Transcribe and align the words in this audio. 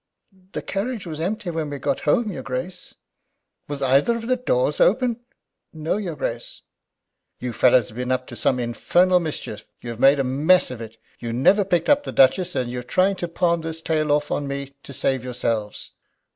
"The 0.53 0.63
carriage 0.63 1.05
was 1.05 1.19
empty 1.19 1.51
when 1.51 1.69
we 1.69 1.77
got 1.77 1.99
home, 1.99 2.31
your 2.31 2.41
Grace." 2.41 2.95
"Was 3.67 3.83
either 3.83 4.15
of 4.17 4.25
the 4.25 4.35
doors 4.35 4.79
open?" 4.79 5.19
"No, 5.73 5.97
your 5.97 6.15
Grace." 6.15 6.61
"You 7.39 7.53
fellows 7.53 7.89
have 7.89 7.97
been 7.97 8.11
up 8.11 8.25
to 8.25 8.35
some 8.35 8.59
infernal 8.59 9.19
mischief. 9.19 9.63
You 9.79 9.91
have 9.91 9.99
made 9.99 10.17
a 10.17 10.23
mess 10.23 10.71
of 10.71 10.81
it. 10.81 10.97
You 11.19 11.31
never 11.33 11.63
picked 11.63 11.87
up 11.87 12.03
the 12.03 12.11
Duchess, 12.11 12.55
and 12.55 12.71
you're 12.71 12.81
trying 12.81 13.15
to 13.17 13.27
palm 13.27 13.61
this 13.61 13.83
tale 13.83 14.11
off 14.11 14.31
on 14.31 14.41
to 14.41 14.47
me 14.47 14.75
to 14.81 14.91
save 14.91 15.23
yourselves." 15.23 15.91